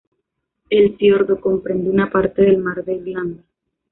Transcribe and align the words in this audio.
El 0.71 0.97
fiordo 0.97 1.39
comprende 1.39 1.87
una 1.91 2.09
parte 2.09 2.41
del 2.41 2.57
mar 2.57 2.83
de 2.83 2.93
Irlanda. 2.95 3.43